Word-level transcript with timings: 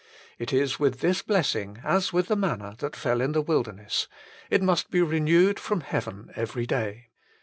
It 0.39 0.51
is 0.51 0.79
with 0.79 1.01
this 1.01 1.21
blessing 1.21 1.79
as 1.83 2.11
with 2.11 2.25
the 2.27 2.35
manria 2.35 2.75
that 2.79 2.95
fell 2.95 3.21
in 3.21 3.33
the 3.33 3.41
wilderness: 3.43 4.07
it 4.49 4.63
must 4.63 4.89
be 4.89 5.03
renewed 5.03 5.59
from 5.59 5.81
heaven 5.81 6.31
every 6.35 6.65
day. 6.65 7.09